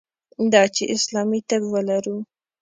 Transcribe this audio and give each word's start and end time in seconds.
دا 0.51 0.63
چې 0.75 0.83
اسلامي 0.95 1.39
طب 1.49 1.61
ولرو. 1.73 2.17